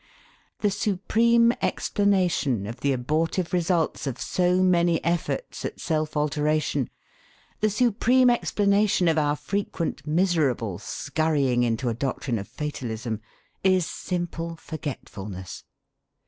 The 0.61 0.71
supreme 0.71 1.51
explanation 1.61 2.65
of 2.65 2.79
the 2.79 2.91
abortive 2.91 3.53
results 3.53 4.07
of 4.07 4.19
so 4.19 4.63
many 4.63 4.97
efforts 5.05 5.63
at 5.63 5.79
self 5.79 6.17
alteration, 6.17 6.89
the 7.59 7.69
supreme 7.69 8.27
explanation 8.31 9.07
of 9.07 9.19
our 9.19 9.35
frequent 9.35 10.07
miserable 10.07 10.79
scurrying 10.79 11.61
into 11.61 11.87
a 11.87 11.93
doctrine 11.93 12.39
of 12.39 12.47
fatalism, 12.47 13.21
is 13.63 13.85
simple 13.85 14.55
forgetfulness. 14.55 15.65